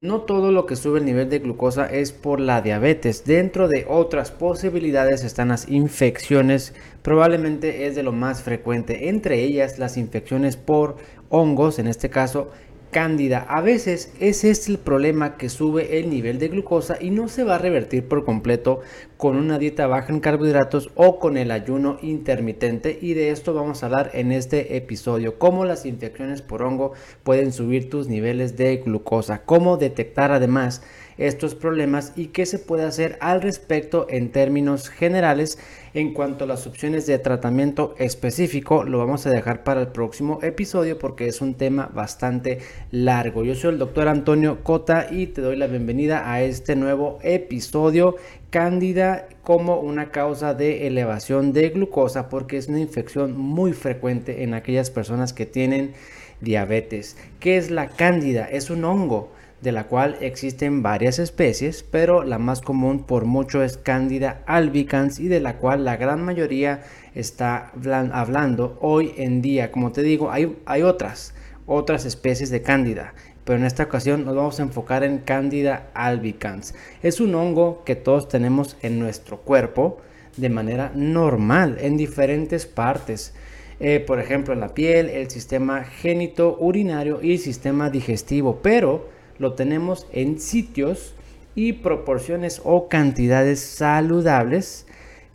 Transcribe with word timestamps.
No 0.00 0.20
todo 0.20 0.52
lo 0.52 0.64
que 0.64 0.76
sube 0.76 1.00
el 1.00 1.04
nivel 1.04 1.28
de 1.28 1.40
glucosa 1.40 1.86
es 1.86 2.12
por 2.12 2.38
la 2.38 2.60
diabetes. 2.60 3.24
Dentro 3.24 3.66
de 3.66 3.84
otras 3.88 4.30
posibilidades 4.30 5.24
están 5.24 5.48
las 5.48 5.68
infecciones. 5.68 6.72
Probablemente 7.02 7.84
es 7.88 7.96
de 7.96 8.04
lo 8.04 8.12
más 8.12 8.44
frecuente. 8.44 9.08
Entre 9.08 9.42
ellas 9.42 9.80
las 9.80 9.96
infecciones 9.96 10.56
por 10.56 10.98
hongos, 11.30 11.80
en 11.80 11.88
este 11.88 12.10
caso 12.10 12.52
cándida. 12.92 13.44
A 13.48 13.60
veces 13.60 14.12
ese 14.20 14.50
es 14.50 14.68
el 14.68 14.78
problema 14.78 15.36
que 15.36 15.48
sube 15.48 15.98
el 15.98 16.10
nivel 16.10 16.38
de 16.38 16.46
glucosa 16.46 16.96
y 17.00 17.10
no 17.10 17.28
se 17.28 17.42
va 17.42 17.56
a 17.56 17.58
revertir 17.58 18.06
por 18.06 18.24
completo 18.24 18.82
con 19.18 19.36
una 19.36 19.58
dieta 19.58 19.88
baja 19.88 20.12
en 20.12 20.20
carbohidratos 20.20 20.90
o 20.94 21.18
con 21.18 21.36
el 21.36 21.50
ayuno 21.50 21.98
intermitente 22.02 22.96
y 23.02 23.14
de 23.14 23.30
esto 23.30 23.52
vamos 23.52 23.82
a 23.82 23.86
hablar 23.86 24.12
en 24.14 24.30
este 24.30 24.76
episodio. 24.76 25.38
Cómo 25.40 25.64
las 25.64 25.84
infecciones 25.86 26.40
por 26.40 26.62
hongo 26.62 26.92
pueden 27.24 27.52
subir 27.52 27.90
tus 27.90 28.06
niveles 28.08 28.56
de 28.56 28.76
glucosa. 28.76 29.42
Cómo 29.44 29.76
detectar 29.76 30.30
además 30.30 30.82
estos 31.18 31.56
problemas 31.56 32.12
y 32.16 32.26
qué 32.26 32.46
se 32.46 32.58
puede 32.58 32.84
hacer 32.84 33.18
al 33.20 33.42
respecto 33.42 34.06
en 34.08 34.30
términos 34.30 34.88
generales. 34.88 35.58
En 35.94 36.12
cuanto 36.14 36.44
a 36.44 36.46
las 36.46 36.66
opciones 36.66 37.06
de 37.06 37.18
tratamiento 37.18 37.94
específico, 37.98 38.84
lo 38.84 38.98
vamos 38.98 39.26
a 39.26 39.30
dejar 39.30 39.64
para 39.64 39.80
el 39.80 39.88
próximo 39.88 40.38
episodio 40.42 40.98
porque 40.98 41.26
es 41.26 41.40
un 41.40 41.54
tema 41.54 41.90
bastante 41.92 42.58
largo. 42.92 43.42
Yo 43.42 43.54
soy 43.54 43.72
el 43.72 43.78
doctor 43.78 44.06
Antonio 44.06 44.62
Cota 44.62 45.08
y 45.10 45.26
te 45.28 45.40
doy 45.40 45.56
la 45.56 45.66
bienvenida 45.66 46.30
a 46.30 46.42
este 46.42 46.76
nuevo 46.76 47.18
episodio. 47.22 48.16
Cándida 48.50 49.28
como 49.42 49.80
una 49.80 50.10
causa 50.10 50.54
de 50.54 50.86
elevación 50.86 51.52
de 51.52 51.68
glucosa 51.68 52.28
porque 52.28 52.56
es 52.56 52.68
una 52.68 52.80
infección 52.80 53.36
muy 53.36 53.72
frecuente 53.72 54.42
en 54.42 54.54
aquellas 54.54 54.90
personas 54.90 55.32
que 55.32 55.46
tienen 55.46 55.92
diabetes. 56.40 57.16
¿Qué 57.40 57.56
es 57.56 57.70
la 57.70 57.88
cándida? 57.88 58.46
Es 58.46 58.70
un 58.70 58.84
hongo 58.84 59.30
de 59.60 59.72
la 59.72 59.84
cual 59.84 60.16
existen 60.20 60.82
varias 60.82 61.18
especies, 61.18 61.82
pero 61.82 62.22
la 62.22 62.38
más 62.38 62.60
común 62.60 63.02
por 63.02 63.24
mucho 63.24 63.62
es 63.62 63.76
Candida 63.76 64.40
albicans 64.46 65.18
y 65.18 65.28
de 65.28 65.40
la 65.40 65.56
cual 65.56 65.84
la 65.84 65.96
gran 65.96 66.24
mayoría 66.24 66.84
está 67.14 67.72
hablando 68.12 68.78
hoy 68.80 69.14
en 69.16 69.42
día. 69.42 69.72
Como 69.72 69.90
te 69.90 70.02
digo, 70.02 70.30
hay, 70.30 70.56
hay 70.64 70.82
otras, 70.82 71.34
otras 71.66 72.04
especies 72.04 72.50
de 72.50 72.62
Cándida, 72.62 73.14
pero 73.48 73.60
en 73.60 73.64
esta 73.64 73.84
ocasión 73.84 74.26
nos 74.26 74.36
vamos 74.36 74.60
a 74.60 74.62
enfocar 74.62 75.04
en 75.04 75.20
Candida 75.20 75.88
albicans. 75.94 76.74
Es 77.02 77.18
un 77.18 77.34
hongo 77.34 77.82
que 77.86 77.96
todos 77.96 78.28
tenemos 78.28 78.76
en 78.82 78.98
nuestro 78.98 79.38
cuerpo 79.38 80.02
de 80.36 80.50
manera 80.50 80.92
normal 80.94 81.78
en 81.80 81.96
diferentes 81.96 82.66
partes. 82.66 83.32
Eh, 83.80 84.04
por 84.06 84.20
ejemplo, 84.20 84.52
en 84.52 84.60
la 84.60 84.74
piel, 84.74 85.08
el 85.08 85.30
sistema 85.30 85.84
génito 85.84 86.58
urinario 86.60 87.20
y 87.22 87.32
el 87.32 87.38
sistema 87.38 87.88
digestivo, 87.88 88.60
pero 88.62 89.08
lo 89.38 89.54
tenemos 89.54 90.06
en 90.12 90.38
sitios 90.38 91.14
y 91.54 91.72
proporciones 91.72 92.60
o 92.64 92.86
cantidades 92.90 93.60
saludables 93.60 94.84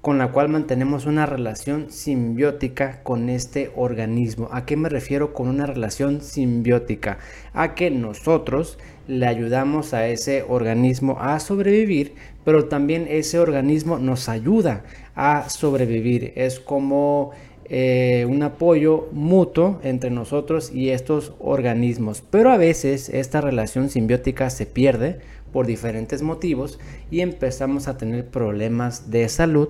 con 0.03 0.17
la 0.17 0.33
cual 0.33 0.49
mantenemos 0.49 1.05
una 1.05 1.25
relación 1.25 1.89
simbiótica 1.89 3.01
con 3.03 3.29
este 3.29 3.71
organismo. 3.73 4.49
¿A 4.51 4.65
qué 4.65 4.75
me 4.75 4.89
refiero 4.89 5.33
con 5.33 5.47
una 5.47 5.65
relación 5.65 6.19
simbiótica? 6.19 7.19
A 7.53 7.73
que 7.73 7.89
nosotros 7.89 8.77
le 9.07 9.25
ayudamos 9.27 9.93
a 9.93 10.05
ese 10.09 10.43
organismo 10.45 11.15
a 11.21 11.39
sobrevivir, 11.39 12.15
pero 12.43 12.65
también 12.65 13.07
ese 13.09 13.39
organismo 13.39 13.97
nos 13.97 14.27
ayuda 14.27 14.83
a 15.15 15.49
sobrevivir. 15.49 16.33
Es 16.35 16.59
como 16.59 17.31
eh, 17.69 18.27
un 18.29 18.43
apoyo 18.43 19.07
mutuo 19.13 19.79
entre 19.83 20.09
nosotros 20.09 20.69
y 20.69 20.89
estos 20.89 21.31
organismos. 21.39 22.21
Pero 22.29 22.51
a 22.51 22.57
veces 22.57 23.07
esta 23.07 23.39
relación 23.39 23.89
simbiótica 23.89 24.49
se 24.49 24.65
pierde 24.65 25.21
por 25.53 25.65
diferentes 25.65 26.23
motivos 26.23 26.77
y 27.09 27.21
empezamos 27.21 27.87
a 27.87 27.97
tener 27.97 28.27
problemas 28.27 29.09
de 29.11 29.29
salud, 29.29 29.69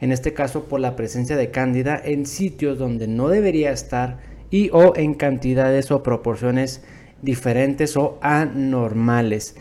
en 0.00 0.12
este 0.12 0.32
caso 0.32 0.64
por 0.64 0.80
la 0.80 0.96
presencia 0.96 1.36
de 1.36 1.50
cándida 1.50 2.00
en 2.02 2.26
sitios 2.26 2.78
donde 2.78 3.08
no 3.08 3.28
debería 3.28 3.70
estar 3.70 4.18
y 4.50 4.70
o 4.72 4.94
en 4.96 5.14
cantidades 5.14 5.90
o 5.90 6.02
proporciones 6.02 6.84
diferentes 7.22 7.96
o 7.96 8.18
anormales. 8.20 9.56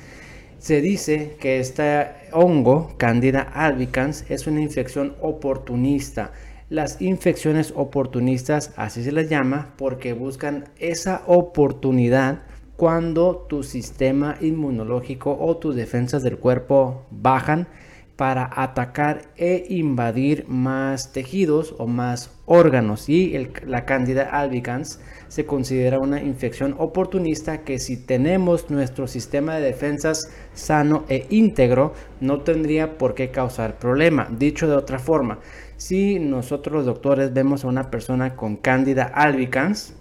Se 0.60 0.82
dice 0.82 1.36
que 1.40 1.60
este 1.60 2.08
hongo, 2.32 2.94
Candida 2.98 3.42
albicans, 3.42 4.26
es 4.30 4.48
una 4.48 4.62
infección 4.62 5.16
oportunista 5.22 6.32
las 6.70 7.00
infecciones 7.00 7.74
oportunistas, 7.76 8.74
así 8.76 9.04
se 9.04 9.12
les 9.12 9.30
llama, 9.30 9.74
porque 9.78 10.14
buscan 10.14 10.66
esa 10.80 11.22
oportunidad 11.28 12.42
cuando 12.76 13.46
tu 13.48 13.64
sistema 13.64 14.38
inmunológico 14.42 15.38
o 15.40 15.58
tus 15.58 15.76
defensas 15.76 16.24
del 16.24 16.38
cuerpo 16.38 17.06
bajan 17.12 17.68
para 18.16 18.50
atacar 18.56 19.24
e 19.36 19.66
invadir 19.70 20.46
más 20.48 21.12
tejidos 21.12 21.76
o 21.78 21.88
más 21.88 22.32
órganos 22.46 23.10
y 23.10 23.50
la 23.66 23.86
candida 23.86 24.30
albicans 24.30 25.00
se 25.28 25.46
considera 25.46 26.00
una 26.00 26.22
infección 26.22 26.76
oportunista 26.78 27.64
que 27.64 27.80
si 27.80 27.98
tenemos 27.98 28.70
nuestro 28.70 29.08
sistema 29.08 29.56
de 29.56 29.66
defensas 29.66 30.32
sano 30.54 31.04
e 31.10 31.26
íntegro 31.30 31.94
no 32.22 32.42
tendría 32.42 32.98
por 32.98 33.16
qué 33.16 33.32
causar 33.32 33.80
problema. 33.80 34.28
Dicho 34.32 34.68
de 34.68 34.76
otra 34.76 35.00
forma, 35.00 35.40
si 35.76 36.20
nosotros 36.20 36.74
los 36.74 36.86
doctores 36.86 37.34
vemos 37.34 37.66
a 37.66 37.68
una 37.68 37.92
persona 37.92 38.36
con 38.36 38.56
Candida 38.56 39.04
albicans, 39.04 39.94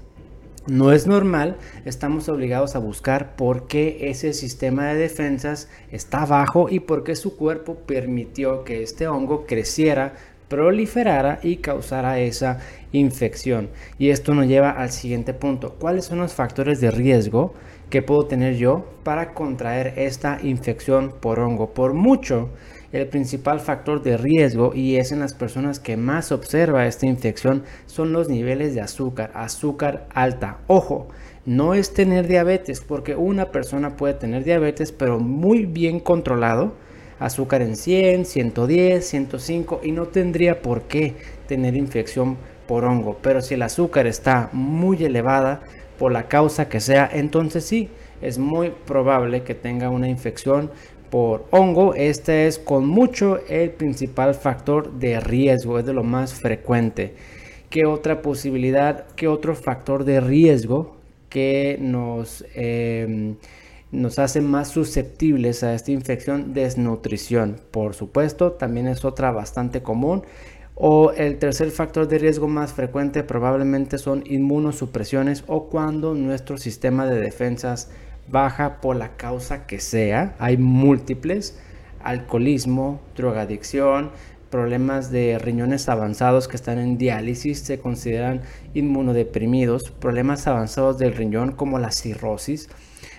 no 0.67 0.93
es 0.93 1.07
normal, 1.07 1.57
estamos 1.85 2.29
obligados 2.29 2.75
a 2.75 2.79
buscar 2.79 3.37
por 3.37 3.67
qué 3.67 4.09
ese 4.09 4.33
sistema 4.33 4.87
de 4.87 4.95
defensas 4.95 5.69
está 5.93 6.25
bajo 6.25 6.71
y 6.71 6.81
por 6.81 7.05
qué 7.05 7.17
su 7.17 7.37
cuerpo 7.37 7.75
permitió 7.75 8.65
que 8.65 8.83
este 8.83 9.07
hongo 9.07 9.45
creciera, 9.47 10.15
proliferara 10.49 11.39
y 11.43 11.57
causara 11.57 12.19
esa 12.19 12.61
infección. 12.93 13.69
Y 13.99 14.09
esto 14.09 14.35
nos 14.35 14.47
lleva 14.47 14.71
al 14.71 14.91
siguiente 14.91 15.35
punto. 15.35 15.75
¿Cuáles 15.79 16.07
son 16.07 16.19
los 16.19 16.33
factores 16.33 16.81
de 16.81 16.91
riesgo 16.91 17.53
que 17.91 18.01
puedo 18.01 18.27
tener 18.27 18.57
yo 18.57 18.87
para 19.03 19.35
contraer 19.35 19.99
esta 19.99 20.39
infección 20.43 21.13
por 21.21 21.41
hongo? 21.41 21.75
Por 21.75 21.93
mucho 21.93 22.49
el 22.95 23.09
principal 23.09 23.59
factor 23.59 24.03
de 24.05 24.17
riesgo 24.17 24.73
y 24.73 24.97
es 24.97 25.11
en 25.11 25.19
las 25.19 25.35
personas 25.35 25.81
que 25.81 25.97
más 25.97 26.31
observa 26.31 26.87
esta 26.87 27.07
infección 27.07 27.65
son 27.87 28.13
los 28.13 28.29
niveles 28.29 28.73
de 28.75 28.83
azúcar, 28.83 29.33
azúcar 29.35 30.07
alta. 30.15 30.59
Ojo, 30.69 31.09
no 31.45 31.75
es 31.75 31.93
tener 31.93 32.29
diabetes, 32.29 32.81
porque 32.81 33.17
una 33.17 33.51
persona 33.51 33.97
puede 33.97 34.15
tener 34.15 34.45
diabetes, 34.45 34.93
pero 34.93 35.19
muy 35.19 35.67
bien 35.67 35.99
controlado, 35.99 36.75
azúcar 37.19 37.63
en 37.63 37.75
100, 37.75 38.27
110, 38.27 39.05
105 39.05 39.81
y 39.83 39.91
no 39.91 40.07
tendría 40.07 40.63
por 40.63 40.83
qué 40.83 41.17
tener 41.49 41.75
infección 41.75 42.37
por 42.69 42.85
hongo. 42.85 43.19
Pero 43.21 43.43
si 43.43 43.55
el 43.55 43.63
azúcar 43.63 44.07
está 44.07 44.51
muy 44.53 45.03
elevada, 45.05 45.63
por 45.99 46.13
la 46.13 46.29
causa 46.29 46.69
que 46.69 46.81
sea, 46.81 47.09
entonces 47.13 47.65
sí, 47.65 47.89
es 48.21 48.39
muy 48.39 48.71
probable 48.71 49.43
que 49.43 49.55
tenga 49.55 49.91
una 49.91 50.09
infección 50.09 50.71
por 51.15 51.47
hongo, 51.53 51.95
este 51.95 52.49
es 52.49 52.59
con 52.59 52.89
mucho 52.89 53.39
el 53.49 53.71
principal 53.71 54.35
factor 54.35 54.95
de 54.95 55.21
riesgo, 55.21 55.79
es 55.79 55.87
de 55.87 55.93
lo 55.93 56.03
más 56.03 56.35
frecuente. 56.35 57.15
¿Qué 57.71 57.87
otra 57.87 58.21
posibilidad, 58.21 59.07
qué 59.15 59.29
otro 59.29 59.55
factor 59.55 60.05
de 60.05 60.19
riesgo 60.19 60.97
que 61.29 61.79
nos, 61.81 62.45
em, 62.57 63.37
nos 63.93 64.19
hace 64.19 64.41
más 64.41 64.71
susceptibles 64.71 65.63
a 65.63 65.75
esta 65.75 65.93
infección? 65.93 66.53
Desnutrición, 66.53 67.61
por 67.71 67.95
supuesto, 67.95 68.51
también 68.51 68.89
es 68.89 69.05
otra 69.05 69.31
bastante 69.31 69.85
común. 69.85 70.25
O 70.75 71.13
el 71.13 71.39
tercer 71.39 71.71
factor 71.71 72.09
de 72.09 72.19
riesgo 72.19 72.49
más 72.49 72.73
frecuente 72.73 73.23
probablemente 73.23 73.99
son 73.99 74.25
inmunosupresiones 74.27 75.45
o 75.47 75.69
cuando 75.69 76.13
nuestro 76.15 76.59
sistema 76.59 77.07
de 77.07 77.21
defensas 77.21 77.89
baja 78.29 78.81
por 78.81 78.97
la 78.97 79.17
causa 79.17 79.67
que 79.67 79.81
sea. 79.81 80.35
Hay 80.39 80.57
múltiples, 80.57 81.59
alcoholismo, 82.03 83.01
drogadicción, 83.17 84.11
problemas 84.51 85.11
de 85.11 85.39
riñones 85.39 85.89
avanzados 85.89 86.47
que 86.47 86.55
están 86.55 86.79
en 86.79 86.97
diálisis 86.97 87.59
se 87.59 87.81
consideran 87.81 88.43
inmunodeprimidos, 88.73 89.91
problemas 89.91 90.47
avanzados 90.47 90.99
del 90.99 91.15
riñón 91.15 91.53
como 91.53 91.79
la 91.81 91.91
cirrosis, 91.91 92.69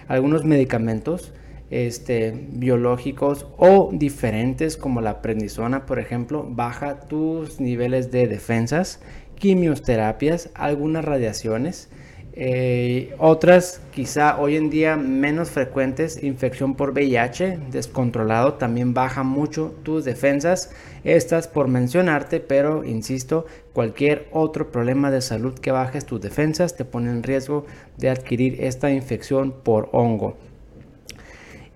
algunos 0.07 0.45
medicamentos 0.45 1.33
este, 1.71 2.31
biológicos 2.51 3.47
o 3.57 3.89
diferentes 3.91 4.77
como 4.77 5.01
la 5.01 5.21
prednisona, 5.21 5.85
por 5.85 5.99
ejemplo, 5.99 6.47
baja 6.47 7.01
tus 7.01 7.59
niveles 7.59 8.11
de 8.11 8.27
defensas, 8.27 9.01
quimioterapias, 9.35 10.51
algunas 10.53 11.03
radiaciones, 11.03 11.89
eh, 12.37 13.15
otras, 13.17 13.79
quizá 13.93 14.37
hoy 14.37 14.57
en 14.57 14.69
día 14.69 14.97
menos 14.97 15.51
frecuentes, 15.51 16.21
infección 16.21 16.75
por 16.75 16.91
VIH 16.91 17.59
descontrolado, 17.71 18.55
también 18.55 18.93
baja 18.93 19.23
mucho 19.23 19.73
tus 19.83 20.03
defensas. 20.03 20.71
Estas 21.05 21.47
por 21.47 21.69
mencionarte, 21.69 22.41
pero 22.41 22.83
insisto, 22.83 23.45
cualquier 23.71 24.27
otro 24.31 24.69
problema 24.69 25.11
de 25.11 25.21
salud 25.21 25.53
que 25.53 25.71
bajes 25.71 26.05
tus 26.05 26.19
defensas 26.19 26.75
te 26.75 26.83
pone 26.83 27.09
en 27.09 27.23
riesgo 27.23 27.65
de 27.97 28.09
adquirir 28.09 28.61
esta 28.63 28.91
infección 28.91 29.53
por 29.63 29.87
hongo. 29.93 30.35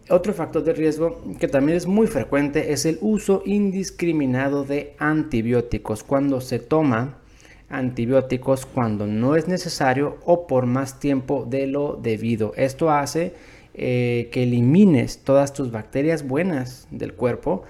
Otro 0.09 0.33
factor 0.33 0.63
de 0.63 0.73
riesgo 0.73 1.21
que 1.39 1.47
también 1.47 1.77
es 1.77 1.85
muy 1.85 2.07
frecuente 2.07 2.73
es 2.73 2.85
el 2.85 2.97
uso 2.99 3.43
indiscriminado 3.45 4.65
de 4.65 4.95
antibióticos. 4.97 6.03
Cuando 6.03 6.41
se 6.41 6.59
toma 6.59 7.19
antibióticos 7.69 8.65
cuando 8.65 9.07
no 9.07 9.35
es 9.35 9.47
necesario 9.47 10.17
o 10.25 10.47
por 10.47 10.65
más 10.65 10.99
tiempo 10.99 11.45
de 11.49 11.67
lo 11.67 11.99
debido. 12.01 12.53
Esto 12.55 12.91
hace 12.91 13.33
eh, 13.73 14.29
que 14.31 14.43
elimines 14.43 15.19
todas 15.23 15.53
tus 15.53 15.71
bacterias 15.71 16.27
buenas 16.27 16.87
del 16.91 17.13
cuerpo 17.13 17.63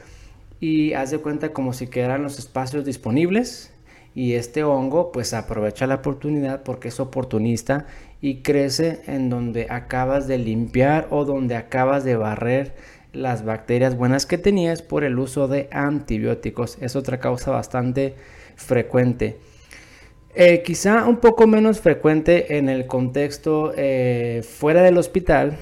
y 0.60 0.94
haz 0.94 1.12
de 1.12 1.20
cuenta 1.20 1.54
como 1.54 1.74
si 1.74 1.88
quedaran 1.88 2.24
los 2.24 2.40
espacios 2.40 2.86
disponibles 2.86 3.74
y 4.16 4.34
este 4.34 4.64
hongo 4.64 5.12
pues 5.12 5.34
aprovecha 5.34 5.88
la 5.88 5.96
oportunidad 5.96 6.64
porque 6.64 6.88
es 6.88 7.00
oportunista 7.00 7.86
y 8.22 8.42
crece 8.42 9.02
en 9.08 9.30
donde 9.30 9.68
acabas 9.70 10.28
de 10.28 10.38
limpiar 10.38 11.08
o 11.12 11.26
donde 11.26 11.56
acabas 11.56 12.04
de 12.04 12.16
barrer 12.16 12.74
las 13.14 13.44
bacterias 13.44 13.96
buenas 13.98 14.26
que 14.26 14.38
tenías 14.38 14.82
por 14.82 15.04
el 15.04 15.18
uso 15.20 15.48
de 15.48 15.68
antibióticos. 15.72 16.78
Es 16.82 16.96
otra 16.96 17.20
causa 17.20 17.52
bastante 17.52 18.16
frecuente. 18.56 19.38
Eh, 20.36 20.62
quizá 20.64 21.08
un 21.08 21.18
poco 21.18 21.48
menos 21.48 21.80
frecuente 21.80 22.58
en 22.58 22.70
el 22.70 22.86
contexto 22.86 23.74
eh, 23.76 24.44
fuera 24.48 24.84
del 24.84 25.00
hospital, 25.00 25.58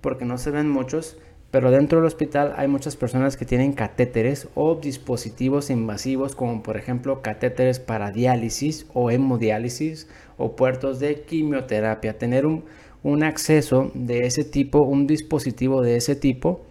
porque 0.00 0.24
no 0.24 0.38
se 0.38 0.50
ven 0.50 0.70
muchos, 0.70 1.18
pero 1.50 1.70
dentro 1.70 1.98
del 1.98 2.06
hospital 2.06 2.54
hay 2.56 2.66
muchas 2.66 2.96
personas 2.96 3.36
que 3.36 3.44
tienen 3.44 3.74
catéteres 3.74 4.48
o 4.54 4.76
dispositivos 4.76 5.68
invasivos, 5.68 6.34
como 6.34 6.62
por 6.62 6.78
ejemplo 6.78 7.20
catéteres 7.20 7.78
para 7.78 8.10
diálisis 8.10 8.86
o 8.94 9.10
hemodiálisis 9.10 10.08
o 10.38 10.56
puertos 10.56 10.98
de 10.98 11.20
quimioterapia. 11.20 12.16
Tener 12.16 12.46
un, 12.46 12.64
un 13.02 13.22
acceso 13.22 13.90
de 13.92 14.26
ese 14.26 14.44
tipo, 14.44 14.80
un 14.80 15.06
dispositivo 15.06 15.82
de 15.82 15.96
ese 15.96 16.16
tipo, 16.16 16.62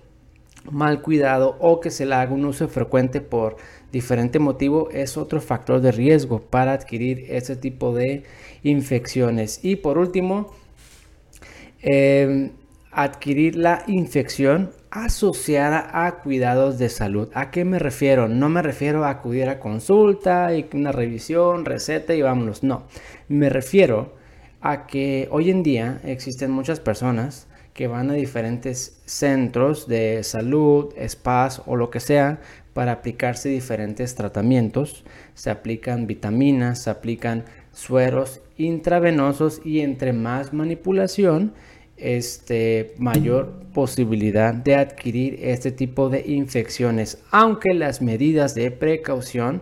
mal 0.71 1.03
cuidado 1.03 1.57
o 1.59 1.79
que 1.79 1.91
se 1.91 2.07
le 2.07 2.15
haga 2.15 2.33
un 2.33 2.45
uso 2.45 2.67
frecuente 2.67 3.21
por 3.21 3.57
diferente 3.91 4.39
motivo 4.39 4.89
es 4.91 5.17
otro 5.17 5.41
factor 5.41 5.81
de 5.81 5.91
riesgo 5.91 6.41
para 6.41 6.73
adquirir 6.73 7.25
ese 7.29 7.55
tipo 7.55 7.93
de 7.93 8.23
infecciones. 8.63 9.59
Y 9.63 9.77
por 9.77 9.97
último, 9.97 10.51
em, 11.81 12.51
adquirir 12.91 13.55
la 13.57 13.83
infección 13.87 14.71
asociada 14.89 16.05
a 16.05 16.21
cuidados 16.21 16.77
de 16.77 16.87
salud. 16.89 17.29
¿A 17.33 17.51
qué 17.51 17.65
me 17.65 17.79
refiero? 17.79 18.29
No 18.29 18.47
me 18.47 18.61
refiero 18.61 19.03
a 19.03 19.09
acudir 19.09 19.49
a 19.49 19.59
consulta 19.59 20.55
y 20.55 20.65
una 20.73 20.93
revisión, 20.93 21.65
receta 21.65 22.15
y 22.15 22.21
vámonos. 22.21 22.63
No, 22.63 22.87
me 23.27 23.49
refiero 23.49 24.13
a 24.61 24.87
que 24.87 25.27
hoy 25.31 25.51
en 25.51 25.63
día 25.63 25.99
existen 26.05 26.51
muchas 26.51 26.79
personas 26.79 27.47
que 27.75 27.87
van 27.87 28.09
a 28.09 28.13
diferentes 28.13 29.01
centros 29.05 29.85
de 29.85 30.23
salud, 30.23 30.93
spas 31.07 31.61
o 31.65 31.75
lo 31.75 31.89
que 31.89 31.99
sea 31.99 32.39
para 32.73 32.93
aplicarse 32.93 33.49
diferentes 33.49 34.15
tratamientos. 34.15 35.03
Se 35.33 35.49
aplican 35.49 36.07
vitaminas, 36.07 36.83
se 36.83 36.89
aplican 36.89 37.43
sueros 37.73 38.39
intravenosos 38.57 39.61
y 39.65 39.81
entre 39.81 40.13
más 40.13 40.53
manipulación, 40.53 41.53
este, 41.97 42.93
mayor 42.97 43.51
posibilidad 43.73 44.53
de 44.53 44.75
adquirir 44.75 45.39
este 45.41 45.71
tipo 45.71 46.09
de 46.09 46.23
infecciones, 46.25 47.17
aunque 47.29 47.73
las 47.73 48.01
medidas 48.01 48.55
de 48.55 48.71
precaución 48.71 49.61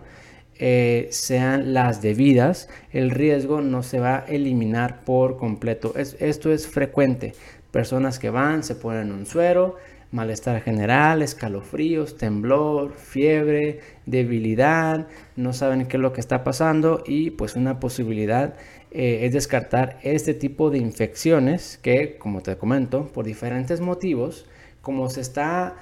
eh, 0.56 1.08
sean 1.10 1.74
las 1.74 2.00
debidas, 2.00 2.68
el 2.92 3.10
riesgo 3.10 3.60
no 3.60 3.82
se 3.82 3.98
va 3.98 4.18
a 4.18 4.26
eliminar 4.26 5.04
por 5.04 5.36
completo. 5.36 5.94
esto 5.96 6.52
es 6.52 6.68
frecuente. 6.68 7.32
Personas 7.74 8.20
que 8.20 8.30
van, 8.30 8.62
se 8.62 8.76
ponen 8.76 9.10
un 9.10 9.26
suero, 9.26 9.74
malestar 10.12 10.62
general, 10.62 11.22
escalofríos, 11.22 12.16
temblor, 12.16 12.92
fiebre, 12.92 13.80
debilidad, 14.06 15.08
no 15.34 15.52
saben 15.52 15.86
qué 15.86 15.96
es 15.96 16.00
lo 16.00 16.12
que 16.12 16.20
está 16.20 16.44
pasando 16.44 17.02
y 17.04 17.30
pues 17.30 17.56
una 17.56 17.80
posibilidad 17.80 18.54
eh, 18.92 19.26
es 19.26 19.32
descartar 19.32 19.98
este 20.04 20.34
tipo 20.34 20.70
de 20.70 20.78
infecciones 20.78 21.80
que, 21.82 22.16
como 22.16 22.42
te 22.42 22.56
comento, 22.56 23.08
por 23.08 23.24
diferentes 23.24 23.80
motivos, 23.80 24.46
como 24.80 25.10
se 25.10 25.22
está 25.22 25.74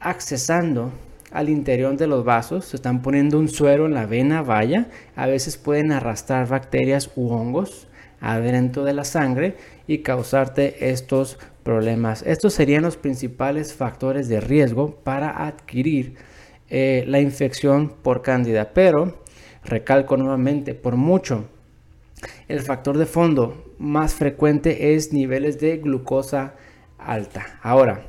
accesando 0.00 0.92
al 1.30 1.48
interior 1.48 1.96
de 1.96 2.08
los 2.08 2.26
vasos, 2.26 2.66
se 2.66 2.76
están 2.76 3.00
poniendo 3.00 3.38
un 3.38 3.48
suero 3.48 3.86
en 3.86 3.94
la 3.94 4.04
vena 4.04 4.42
vaya, 4.42 4.88
a 5.16 5.26
veces 5.26 5.56
pueden 5.56 5.92
arrastrar 5.92 6.46
bacterias 6.46 7.10
u 7.16 7.30
hongos 7.30 7.87
adentro 8.20 8.84
de 8.84 8.94
la 8.94 9.04
sangre 9.04 9.56
y 9.86 9.98
causarte 9.98 10.90
estos 10.90 11.38
problemas. 11.62 12.22
Estos 12.22 12.54
serían 12.54 12.82
los 12.82 12.96
principales 12.96 13.74
factores 13.74 14.28
de 14.28 14.40
riesgo 14.40 14.96
para 14.96 15.46
adquirir 15.46 16.16
eh, 16.70 17.04
la 17.06 17.20
infección 17.20 17.90
por 18.02 18.22
cándida. 18.22 18.72
Pero, 18.72 19.22
recalco 19.64 20.16
nuevamente, 20.16 20.74
por 20.74 20.96
mucho, 20.96 21.44
el 22.48 22.60
factor 22.60 22.98
de 22.98 23.06
fondo 23.06 23.74
más 23.78 24.14
frecuente 24.14 24.94
es 24.94 25.12
niveles 25.12 25.60
de 25.60 25.76
glucosa 25.78 26.54
alta. 26.98 27.58
Ahora, 27.62 28.06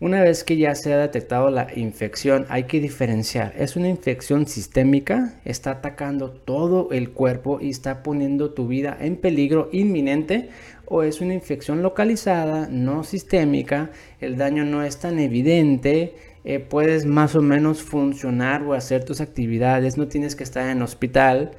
una 0.00 0.22
vez 0.22 0.44
que 0.44 0.56
ya 0.56 0.76
se 0.76 0.92
ha 0.92 0.98
detectado 0.98 1.50
la 1.50 1.66
infección, 1.74 2.46
hay 2.48 2.64
que 2.64 2.78
diferenciar. 2.78 3.52
¿Es 3.58 3.74
una 3.74 3.88
infección 3.88 4.46
sistémica? 4.46 5.40
¿Está 5.44 5.72
atacando 5.72 6.30
todo 6.30 6.90
el 6.92 7.10
cuerpo 7.10 7.58
y 7.60 7.70
está 7.70 8.04
poniendo 8.04 8.52
tu 8.52 8.68
vida 8.68 8.96
en 9.00 9.16
peligro 9.16 9.68
inminente? 9.72 10.50
¿O 10.86 11.02
es 11.02 11.20
una 11.20 11.34
infección 11.34 11.82
localizada, 11.82 12.68
no 12.70 13.02
sistémica? 13.02 13.90
El 14.20 14.36
daño 14.36 14.64
no 14.64 14.84
es 14.84 14.98
tan 14.98 15.18
evidente. 15.18 16.14
Eh, 16.44 16.60
puedes 16.60 17.04
más 17.04 17.34
o 17.34 17.42
menos 17.42 17.82
funcionar 17.82 18.62
o 18.62 18.74
hacer 18.74 19.04
tus 19.04 19.20
actividades. 19.20 19.98
No 19.98 20.06
tienes 20.06 20.36
que 20.36 20.44
estar 20.44 20.70
en 20.70 20.80
hospital. 20.80 21.50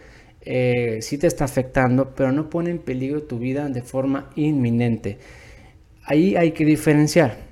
Eh, 0.43 0.99
sí 1.01 1.17
te 1.17 1.27
está 1.27 1.43
afectando, 1.43 2.15
pero 2.15 2.31
no 2.31 2.49
pone 2.49 2.69
en 2.69 2.79
peligro 2.79 3.23
tu 3.23 3.37
vida 3.37 3.67
de 3.67 3.81
forma 3.81 4.29
inminente. 4.37 5.17
Ahí 6.05 6.37
hay 6.37 6.53
que 6.53 6.63
diferenciar 6.63 7.48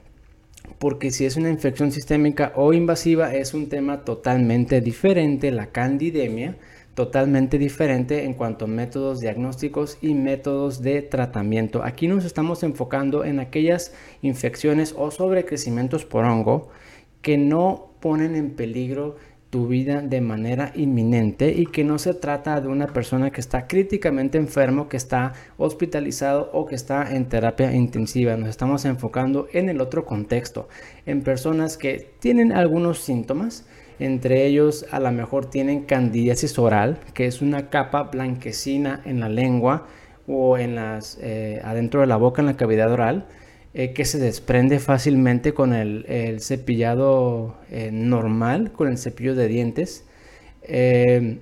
porque 0.79 1.11
si 1.11 1.25
es 1.25 1.37
una 1.37 1.49
infección 1.49 1.91
sistémica 1.91 2.53
o 2.55 2.73
invasiva 2.73 3.33
es 3.33 3.53
un 3.53 3.69
tema 3.69 4.03
totalmente 4.03 4.81
diferente, 4.81 5.51
la 5.51 5.67
candidemia, 5.67 6.57
totalmente 6.93 7.57
diferente 7.57 8.25
en 8.25 8.33
cuanto 8.33 8.65
a 8.65 8.67
métodos 8.67 9.19
diagnósticos 9.19 9.97
y 10.01 10.13
métodos 10.13 10.81
de 10.81 11.01
tratamiento. 11.03 11.83
Aquí 11.83 12.07
nos 12.07 12.25
estamos 12.25 12.63
enfocando 12.63 13.23
en 13.23 13.39
aquellas 13.39 13.93
infecciones 14.21 14.95
o 14.97 15.11
sobrecrecimientos 15.11 16.05
por 16.05 16.25
hongo 16.25 16.69
que 17.21 17.37
no 17.37 17.91
ponen 17.99 18.35
en 18.35 18.51
peligro 18.51 19.17
tu 19.57 19.65
vida 19.65 20.03
de 20.03 20.21
manera 20.21 20.71
inminente 20.75 21.51
y 21.51 21.65
que 21.65 21.83
no 21.83 21.97
se 21.97 22.13
trata 22.13 22.61
de 22.61 22.67
una 22.67 22.85
persona 22.85 23.31
que 23.31 23.41
está 23.41 23.65
críticamente 23.65 24.37
enfermo, 24.37 24.87
que 24.87 24.97
está 24.97 25.33
hospitalizado 25.57 26.51
o 26.53 26.67
que 26.67 26.75
está 26.75 27.15
en 27.15 27.25
terapia 27.25 27.73
intensiva. 27.73 28.37
Nos 28.37 28.49
estamos 28.49 28.85
enfocando 28.85 29.47
en 29.53 29.69
el 29.69 29.81
otro 29.81 30.05
contexto, 30.05 30.69
en 31.07 31.23
personas 31.23 31.75
que 31.75 32.07
tienen 32.19 32.51
algunos 32.51 32.99
síntomas, 32.99 33.65
entre 33.97 34.45
ellos 34.45 34.85
a 34.91 34.99
lo 34.99 35.11
mejor 35.11 35.49
tienen 35.49 35.85
candidiasis 35.85 36.59
oral, 36.59 36.99
que 37.15 37.25
es 37.25 37.41
una 37.41 37.71
capa 37.71 38.03
blanquecina 38.03 39.01
en 39.05 39.21
la 39.21 39.27
lengua 39.27 39.87
o 40.27 40.59
en 40.59 40.75
las, 40.75 41.17
eh, 41.19 41.61
adentro 41.63 42.01
de 42.01 42.05
la 42.05 42.17
boca 42.17 42.43
en 42.43 42.45
la 42.45 42.57
cavidad 42.57 42.91
oral 42.91 43.25
eh, 43.73 43.93
que 43.93 44.05
se 44.05 44.17
desprende 44.17 44.79
fácilmente 44.79 45.53
con 45.53 45.73
el, 45.73 46.39
cepillado 46.39 47.55
eh, 47.69 47.91
normal, 47.91 48.71
con 48.71 48.87
el 48.87 48.97
cepillo 48.97 49.35
de 49.35 49.47
dientes. 49.47 50.05
Eh, 50.63 51.39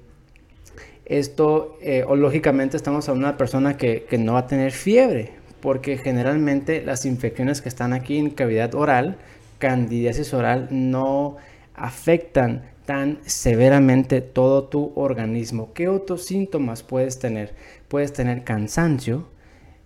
esto, 1.06 1.78
lógicamente 2.16 2.78
estamos 2.78 3.08
a 3.10 3.14
una 3.14 3.38
persona 3.38 3.78
que, 3.78 4.06
que, 4.10 4.18
no 4.18 4.34
va 4.34 4.40
a 4.40 4.48
tener 4.48 4.72
fiebre, 4.72 5.34
porque 5.62 5.98
generalmente 5.98 6.82
las 6.84 7.06
infecciones 7.06 7.62
que 7.62 7.70
están 7.70 7.94
aquí 7.94 8.18
en 8.18 8.32
cavidad 8.32 8.74
oral, 8.74 9.18
candidiasis 9.60 10.34
oral, 10.34 10.68
no 10.72 11.38
afectan 11.76 12.64
tan 12.86 13.20
severamente 13.26 14.22
todo 14.22 14.66
tu 14.66 14.94
organismo. 14.96 15.74
¿Qué 15.74 15.88
otros 15.88 16.26
síntomas 16.26 16.84
puedes 16.84 17.20
tener? 17.20 17.54
Puedes 17.88 18.14
tener 18.14 18.44
cansancio, 18.44 19.28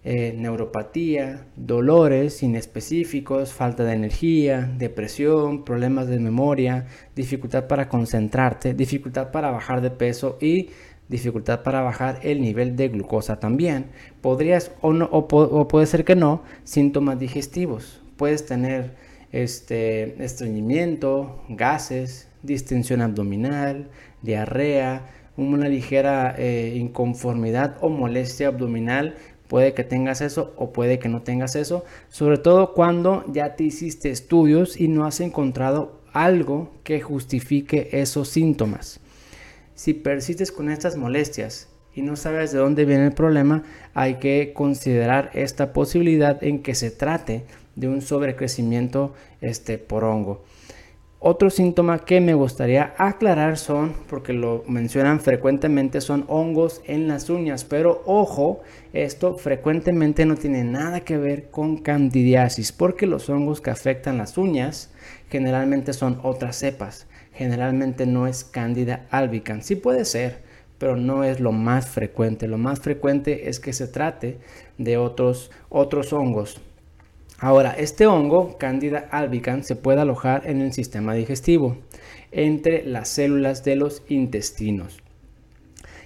eh, 0.03 0.34
neuropatía, 0.38 1.46
dolores 1.58 2.41
inespecíficos, 2.41 3.51
falta 3.51 3.84
de 3.84 3.94
energía, 3.94 4.72
depresión, 4.77 5.65
problemas 5.65 6.08
de 6.08 6.20
memoria, 6.20 6.88
dificultad 7.15 7.68
para 7.68 7.89
concentrarte, 7.89 8.74
dificultad 8.74 9.32
para 9.32 9.51
bajar 9.51 9.82
de 9.82 9.91
peso 9.91 10.38
y 10.39 10.70
dificultad 11.10 11.63
para 11.63 11.82
bajar 11.82 12.20
el 12.24 12.39
nivel 12.39 12.77
de 12.77 12.88
glucosa 12.88 13.41
también. 13.41 13.88
Podrías 14.22 14.72
o, 14.79 14.94
no, 14.94 15.06
o, 15.12 15.68
puede 15.68 15.86
ser 15.86 16.06
que 16.06 16.15
no, 16.15 16.44
síntomas 16.63 17.20
digestivos. 17.20 18.01
Puedes 18.15 18.46
tener 18.46 18.96
este, 19.34 20.24
estreñimiento, 20.24 21.44
gases, 21.50 22.29
distensión 22.41 23.01
abdominal, 23.01 23.89
diarrea, 24.22 25.08
una 25.39 25.70
ligera 25.70 26.36
eh, 26.38 26.74
inconformidad 26.75 27.77
o 27.82 27.89
molestia 27.89 28.50
abdominal 28.50 29.15
Puede 29.50 29.74
que 29.74 29.84
tengas 29.84 30.22
eso 30.22 30.53
o 30.58 30.72
puede 30.72 31.00
que 31.00 31.10
no 31.10 31.24
tengas 31.24 31.56
eso, 31.56 31.84
sobre 32.08 32.38
todo 32.38 32.75
cuando 32.75 33.25
ya 33.34 33.56
te 33.56 33.63
hiciste 33.63 34.12
estudios 34.12 34.79
y 34.79 34.88
no 34.88 35.06
has 35.06 35.20
encontrado 35.22 36.01
algo 36.13 36.72
que 36.84 37.01
justifique 37.01 37.89
esos 37.91 38.29
síntomas. 38.29 39.00
Si 39.74 39.96
persistes 39.96 40.51
con 40.51 40.70
estas 40.70 40.98
molestias 40.98 41.68
y 41.96 42.03
no 42.03 42.15
sabes 42.15 42.51
de 42.51 42.60
dónde 42.60 42.86
viene 42.86 43.08
el 43.08 43.13
problema, 43.13 43.63
hay 43.96 44.20
que 44.20 44.53
considerar 44.53 45.32
esta 45.34 45.74
posibilidad 45.74 46.44
en 46.44 46.62
que 46.62 46.75
se 46.75 46.91
trate 46.91 47.46
de 47.75 47.88
un 47.88 48.03
sobrecrecimiento 48.03 49.15
este, 49.41 49.79
por 49.79 50.03
hongo. 50.03 50.44
Otro 51.21 51.49
síntoma 51.49 52.05
que 52.05 52.21
me 52.21 52.33
gustaría 52.33 52.93
aclarar 52.97 53.57
son, 53.57 53.93
porque 54.09 54.31
lo 54.31 54.63
mencionan 54.67 55.19
frecuentemente, 55.19 55.99
son 55.99 56.23
hongos 56.29 56.81
en 56.85 57.09
las 57.09 57.29
uñas. 57.29 57.65
Pero 57.65 58.01
ojo, 58.05 58.61
esto 58.93 59.35
frecuentemente 59.35 60.25
no 60.25 60.35
tiene 60.38 60.63
nada 60.63 61.01
que 61.01 61.17
ver 61.17 61.49
con 61.49 61.75
candidiasis, 61.75 62.71
porque 62.71 63.05
los 63.05 63.29
hongos 63.29 63.59
que 63.59 63.69
afectan 63.69 64.17
las 64.17 64.38
uñas 64.38 64.91
generalmente 65.29 65.91
son 65.91 66.21
otras 66.23 66.55
cepas. 66.55 67.05
Generalmente 67.33 68.05
no 68.05 68.25
es 68.25 68.45
Candida 68.45 69.05
albicans. 69.11 69.65
Sí 69.65 69.75
puede 69.75 70.05
ser, 70.05 70.41
pero 70.77 70.95
no 70.95 71.25
es 71.25 71.41
lo 71.41 71.51
más 71.51 71.89
frecuente. 71.89 72.47
Lo 72.47 72.57
más 72.57 72.79
frecuente 72.79 73.49
es 73.49 73.59
que 73.59 73.73
se 73.73 73.88
trate 73.88 74.38
de 74.77 74.95
otros, 74.95 75.51
otros 75.67 76.13
hongos. 76.13 76.61
Ahora, 77.41 77.72
este 77.72 78.05
hongo, 78.05 78.58
Candida 78.58 79.08
albicans, 79.12 79.65
se 79.65 79.77
puede 79.77 80.01
alojar 80.01 80.43
en 80.46 80.62
el 80.62 80.74
sistema 80.74 81.13
digestivo, 81.13 81.77
entre 82.31 82.84
las 82.84 83.08
células 83.08 83.63
de 83.63 83.77
los 83.77 84.03
intestinos, 84.10 85.00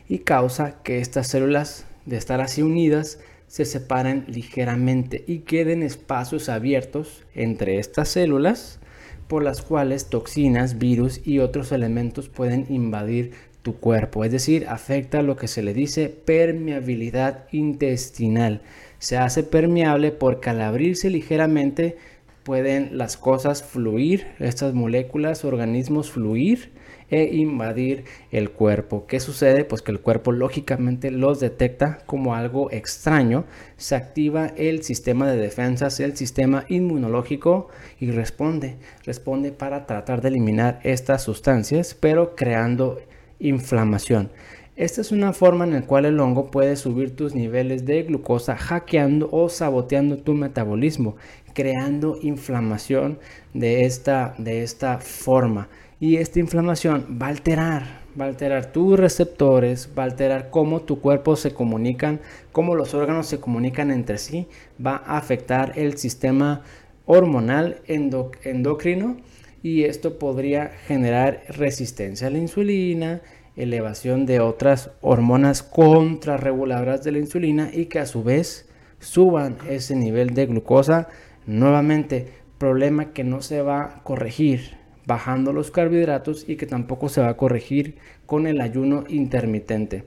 y 0.07 0.19
causa 0.19 0.83
que 0.83 0.99
estas 0.99 1.27
células, 1.27 1.87
de 2.05 2.17
estar 2.17 2.39
así 2.39 2.61
unidas, 2.61 3.19
se 3.47 3.65
separen 3.65 4.25
ligeramente 4.27 5.23
y 5.25 5.39
queden 5.39 5.81
espacios 5.81 6.49
abiertos 6.49 7.23
entre 7.33 7.79
estas 7.79 8.09
células 8.09 8.79
por 9.27 9.43
las 9.43 9.61
cuales 9.61 10.07
toxinas, 10.07 10.77
virus 10.77 11.21
y 11.25 11.39
otros 11.39 11.71
elementos 11.71 12.29
pueden 12.29 12.67
invadir 12.69 13.31
tu 13.63 13.77
cuerpo. 13.77 14.23
Es 14.23 14.31
decir, 14.31 14.67
afecta 14.67 15.21
lo 15.21 15.35
que 15.37 15.47
se 15.47 15.63
le 15.63 15.73
dice 15.73 16.09
permeabilidad 16.09 17.45
intestinal 17.51 18.61
se 19.03 19.17
hace 19.17 19.43
permeable 19.43 20.11
porque 20.13 20.49
al 20.49 20.61
abrirse 20.61 21.09
ligeramente 21.09 21.97
pueden 22.43 22.97
las 22.97 23.17
cosas 23.17 23.61
fluir, 23.61 24.27
estas 24.39 24.73
moléculas, 24.73 25.43
organismos 25.43 26.09
fluir 26.09 26.71
e 27.11 27.25
invadir 27.35 28.05
el 28.31 28.51
cuerpo. 28.51 29.05
¿Qué 29.05 29.19
sucede? 29.19 29.65
Pues 29.65 29.81
que 29.81 29.91
el 29.91 29.99
cuerpo 29.99 30.31
lógicamente 30.31 31.11
los 31.11 31.41
detecta 31.41 31.97
como 32.05 32.33
algo 32.33 32.71
extraño, 32.71 33.43
se 33.75 33.97
activa 33.97 34.53
el 34.55 34.83
sistema 34.83 35.29
de 35.29 35.35
defensas, 35.35 35.99
el 35.99 36.15
sistema 36.15 36.63
inmunológico 36.69 37.67
y 37.99 38.09
responde, 38.09 38.77
responde 39.03 39.51
para 39.51 39.85
tratar 39.85 40.21
de 40.21 40.29
eliminar 40.29 40.79
estas 40.83 41.23
sustancias, 41.23 41.93
pero 41.93 42.37
creando 42.37 43.01
inflamación. 43.39 44.31
Esta 44.75 45.01
es 45.01 45.11
una 45.11 45.33
forma 45.33 45.65
en 45.65 45.73
la 45.73 45.81
cual 45.83 46.05
el 46.05 46.19
hongo 46.19 46.49
puede 46.49 46.75
subir 46.75 47.15
tus 47.15 47.35
niveles 47.35 47.85
de 47.85 48.01
glucosa 48.01 48.55
hackeando 48.55 49.29
o 49.31 49.47
saboteando 49.47 50.17
tu 50.17 50.33
metabolismo, 50.33 51.15
creando 51.53 52.17
inflamación 52.23 53.19
de 53.53 53.85
esta, 53.85 54.33
de 54.39 54.63
esta 54.63 54.97
forma. 54.97 55.69
Y 55.99 56.17
esta 56.17 56.39
inflamación 56.39 57.19
va 57.21 57.27
a 57.27 57.29
alterar, 57.29 57.83
va 58.19 58.25
a 58.25 58.29
alterar 58.29 58.71
tus 58.71 58.99
receptores, 58.99 59.91
va 59.95 60.03
a 60.03 60.07
alterar 60.07 60.49
cómo 60.49 60.81
tu 60.81 60.99
cuerpo 60.99 61.35
se 61.35 61.53
comunican, 61.53 62.19
cómo 62.51 62.73
los 62.73 62.95
órganos 62.95 63.27
se 63.27 63.39
comunican 63.39 63.91
entre 63.91 64.17
sí, 64.17 64.47
va 64.83 65.03
a 65.05 65.17
afectar 65.17 65.73
el 65.75 65.99
sistema 65.99 66.63
hormonal 67.05 67.81
endocrino 67.85 69.17
y 69.61 69.83
esto 69.83 70.17
podría 70.17 70.69
generar 70.87 71.43
resistencia 71.47 72.27
a 72.27 72.31
la 72.31 72.39
insulina, 72.39 73.21
elevación 73.55 74.25
de 74.25 74.39
otras 74.39 74.91
hormonas 75.01 75.63
contrarreguladoras 75.63 77.03
de 77.03 77.11
la 77.11 77.19
insulina 77.19 77.69
y 77.71 77.85
que 77.85 77.99
a 77.99 78.05
su 78.05 78.23
vez 78.23 78.67
suban 78.99 79.57
ese 79.69 79.95
nivel 79.95 80.33
de 80.33 80.47
glucosa. 80.47 81.09
Nuevamente, 81.45 82.27
problema 82.57 83.13
que 83.13 83.23
no 83.23 83.41
se 83.41 83.61
va 83.61 83.83
a 83.83 84.03
corregir 84.03 84.77
bajando 85.05 85.51
los 85.51 85.71
carbohidratos 85.71 86.47
y 86.47 86.55
que 86.55 86.65
tampoco 86.65 87.09
se 87.09 87.21
va 87.21 87.29
a 87.29 87.37
corregir 87.37 87.97
con 88.25 88.47
el 88.47 88.61
ayuno 88.61 89.03
intermitente. 89.09 90.05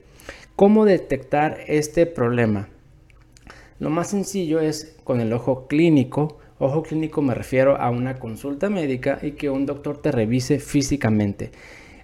¿Cómo 0.57 0.87
detectar 0.87 1.59
este 1.67 2.07
problema? 2.07 2.69
Lo 3.79 3.91
más 3.91 4.09
sencillo 4.09 4.61
es 4.61 4.97
con 5.05 5.21
el 5.21 5.33
ojo 5.35 5.67
clínico. 5.67 6.39
Ojo 6.59 6.83
clínico 6.83 7.21
me 7.21 7.35
refiero 7.35 7.79
a 7.79 7.91
una 7.91 8.19
consulta 8.19 8.71
médica 8.71 9.19
y 9.21 9.33
que 9.33 9.51
un 9.51 9.67
doctor 9.67 9.99
te 9.99 10.11
revise 10.11 10.59
físicamente. 10.59 11.51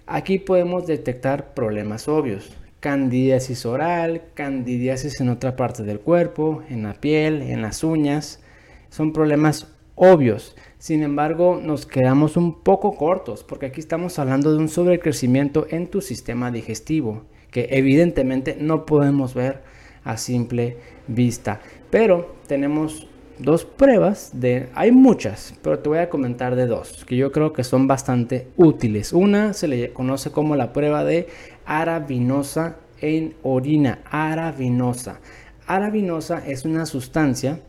Aquí 0.05 0.39
podemos 0.39 0.85
detectar 0.85 1.53
problemas 1.53 2.07
obvios. 2.07 2.51
Candidiasis 2.79 3.65
oral, 3.65 4.23
candidiasis 4.33 5.21
en 5.21 5.29
otra 5.29 5.55
parte 5.55 5.83
del 5.83 5.99
cuerpo, 5.99 6.63
en 6.69 6.83
la 6.83 6.93
piel, 6.95 7.41
en 7.41 7.61
las 7.61 7.83
uñas. 7.83 8.41
Son 8.89 9.13
problemas 9.13 9.67
obvios. 9.95 10.55
Sin 10.79 11.03
embargo, 11.03 11.59
nos 11.63 11.85
quedamos 11.85 12.35
un 12.35 12.61
poco 12.61 12.95
cortos 12.95 13.45
porque 13.45 13.67
aquí 13.67 13.79
estamos 13.79 14.19
hablando 14.19 14.51
de 14.51 14.59
un 14.59 14.67
sobrecrecimiento 14.67 15.67
en 15.69 15.87
tu 15.87 16.01
sistema 16.01 16.51
digestivo 16.51 17.23
que 17.53 17.67
evidentemente 17.71 18.57
no 18.59 18.85
podemos 18.85 19.33
ver 19.33 19.61
a 20.03 20.17
simple 20.17 20.77
vista. 21.07 21.61
Pero 21.89 22.35
tenemos 22.47 23.07
dos 23.39 23.65
pruebas 23.65 24.31
de... 24.33 24.69
Hay 24.75 24.91
muchas, 24.91 25.53
pero 25.61 25.79
te 25.79 25.89
voy 25.89 25.99
a 25.99 26.09
comentar 26.09 26.55
de 26.55 26.67
dos 26.67 27.03
que 27.05 27.15
yo 27.15 27.31
creo 27.31 27.53
que 27.53 27.63
son 27.63 27.87
bastante 27.87 28.47
útiles. 28.57 29.13
Una 29.13 29.53
se 29.53 29.67
le 29.67 29.91
conoce 29.93 30.31
como 30.31 30.55
la 30.55 30.73
prueba 30.73 31.03
de 31.03 31.27
arabinosa 31.65 32.77
en 33.01 33.35
orina. 33.43 33.99
Arabinosa. 34.09 35.19
Arabinosa 35.67 36.43
es 36.45 36.65
una 36.65 36.85
sustancia 36.85 37.59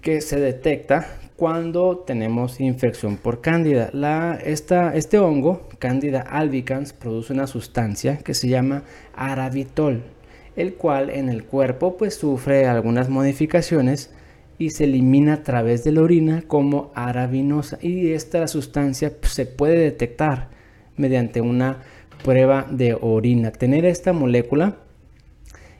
que 0.00 0.20
se 0.20 0.38
detecta 0.38 1.06
cuando 1.36 1.98
tenemos 1.98 2.60
infección 2.60 3.16
por 3.16 3.40
cándida. 3.40 3.90
La, 3.92 4.38
esta, 4.44 4.94
este 4.94 5.18
hongo, 5.18 5.68
Candida 5.78 6.20
albicans, 6.20 6.92
produce 6.92 7.32
una 7.32 7.46
sustancia 7.46 8.18
que 8.18 8.34
se 8.34 8.48
llama 8.48 8.84
arabitol, 9.14 10.02
el 10.56 10.74
cual 10.74 11.10
en 11.10 11.28
el 11.28 11.44
cuerpo 11.44 11.96
pues 11.96 12.14
sufre 12.14 12.66
algunas 12.66 13.08
modificaciones 13.08 14.10
y 14.58 14.70
se 14.70 14.84
elimina 14.84 15.34
a 15.34 15.42
través 15.42 15.84
de 15.84 15.92
la 15.92 16.02
orina 16.02 16.42
como 16.46 16.92
arabinosa 16.94 17.78
y 17.82 18.12
esta 18.12 18.46
sustancia 18.48 19.12
se 19.22 19.46
puede 19.46 19.78
detectar 19.78 20.50
mediante 20.96 21.40
una 21.40 21.80
prueba 22.22 22.66
de 22.70 22.96
orina. 23.00 23.50
Tener 23.52 23.84
esta 23.84 24.12
molécula 24.12 24.78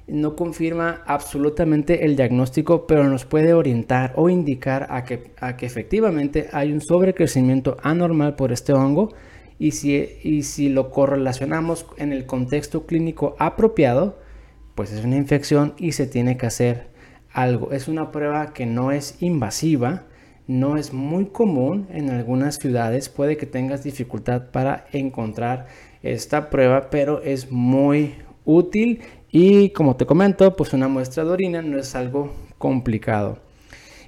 no 0.06 0.36
confirma 0.36 1.02
absolutamente 1.06 2.04
el 2.04 2.16
diagnóstico, 2.16 2.86
pero 2.86 3.04
nos 3.04 3.24
puede 3.24 3.54
orientar 3.54 4.12
o 4.16 4.28
indicar 4.28 4.86
a 4.90 5.04
que, 5.04 5.30
a 5.40 5.56
que 5.56 5.66
efectivamente 5.66 6.48
hay 6.52 6.72
un 6.72 6.80
sobrecrecimiento 6.80 7.76
anormal 7.82 8.36
por 8.36 8.52
este 8.52 8.72
hongo 8.72 9.14
y 9.58 9.70
si, 9.70 10.08
y 10.22 10.42
si 10.42 10.68
lo 10.68 10.90
correlacionamos 10.90 11.86
en 11.96 12.12
el 12.12 12.26
contexto 12.26 12.86
clínico 12.86 13.36
apropiado, 13.38 14.18
pues 14.74 14.92
es 14.92 15.04
una 15.04 15.16
infección 15.16 15.74
y 15.78 15.92
se 15.92 16.06
tiene 16.06 16.36
que 16.36 16.46
hacer 16.46 16.93
algo. 17.34 17.72
Es 17.72 17.88
una 17.88 18.10
prueba 18.10 18.54
que 18.54 18.64
no 18.64 18.92
es 18.92 19.20
invasiva, 19.20 20.04
no 20.46 20.78
es 20.78 20.94
muy 20.94 21.26
común 21.26 21.88
en 21.92 22.08
algunas 22.08 22.58
ciudades. 22.58 23.10
Puede 23.10 23.36
que 23.36 23.44
tengas 23.44 23.82
dificultad 23.82 24.50
para 24.50 24.86
encontrar 24.92 25.66
esta 26.02 26.48
prueba, 26.48 26.88
pero 26.90 27.20
es 27.22 27.50
muy 27.50 28.14
útil 28.44 29.02
y 29.30 29.70
como 29.70 29.96
te 29.96 30.06
comento, 30.06 30.54
pues 30.56 30.72
una 30.72 30.88
muestra 30.88 31.24
de 31.24 31.30
orina 31.30 31.60
no 31.60 31.78
es 31.78 31.94
algo 31.94 32.32
complicado. 32.56 33.38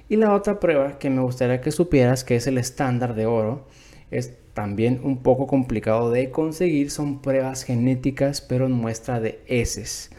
Y 0.09 0.15
la 0.15 0.33
otra 0.33 0.59
prueba 0.59 0.97
que 0.99 1.09
me 1.09 1.21
gustaría 1.21 1.59
que 1.59 1.71
supieras, 1.71 2.23
que 2.23 2.37
es 2.37 2.47
el 2.47 2.57
estándar 2.57 3.13
de 3.13 3.25
oro, 3.25 3.67
es 4.09 4.37
también 4.53 5.01
un 5.03 5.21
poco 5.21 5.45
complicado 5.45 6.11
de 6.11 6.31
conseguir, 6.31 6.91
son 6.91 7.21
pruebas 7.21 7.63
genéticas, 7.63 8.39
pero 8.39 8.67
en 8.67 8.71
muestra 8.71 9.19
de 9.19 9.41
heces. 9.47 10.11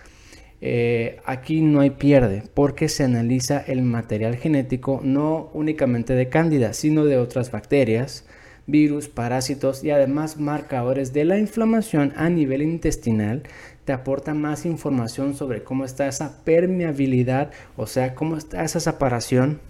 Eh, 0.61 1.21
aquí 1.25 1.61
no 1.61 1.81
hay 1.81 1.91
pierde 1.91 2.43
porque 2.53 2.89
se 2.89 3.05
analiza 3.05 3.61
el 3.61 3.83
material 3.83 4.37
genético 4.37 5.01
no 5.05 5.51
únicamente 5.55 6.15
de 6.15 6.29
cándida, 6.29 6.73
sino 6.73 7.05
de 7.05 7.17
otras 7.17 7.53
bacterias, 7.53 8.25
virus, 8.67 9.09
parásitos 9.09 9.85
y 9.85 9.91
además 9.91 10.37
marcadores 10.37 11.13
de 11.13 11.25
la 11.25 11.39
inflamación 11.39 12.13
a 12.17 12.29
nivel 12.29 12.63
intestinal. 12.63 13.45
Te 13.85 13.93
aporta 13.93 14.35
más 14.35 14.67
información 14.67 15.35
sobre 15.35 15.63
cómo 15.63 15.85
está 15.85 16.09
esa 16.09 16.45
permeabilidad, 16.45 17.53
o 17.77 17.87
sea, 17.87 18.15
cómo 18.15 18.37
está 18.37 18.65
esa 18.65 18.81
separación 18.81 19.61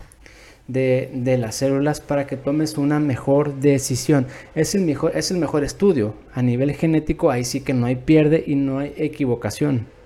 de, 0.67 1.11
de, 1.15 1.39
las 1.39 1.57
células 1.57 2.01
para 2.01 2.27
que 2.27 2.37
tomes 2.37 2.77
una 2.79 2.99
mejor 2.99 3.61
decisión. 3.61 4.27
Es 4.55 4.75
el 4.75 4.83
mejor, 4.83 5.13
es 5.17 5.31
el 5.31 5.37
mejor 5.39 5.65
estudio. 5.65 6.15
A 6.35 6.43
nivel 6.43 6.73
genético, 6.73 7.31
ahí 7.31 7.45
sí 7.45 7.61
que 7.61 7.75
no 7.75 7.87
hay 7.87 7.97
pierde 7.97 8.43
y 8.47 8.57
no 8.57 8.81
hay 8.81 8.93
equivocación 8.97 9.98